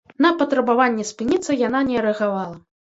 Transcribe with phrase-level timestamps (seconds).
[0.25, 2.63] На патрабаванне спыніцца яна не рэагавала.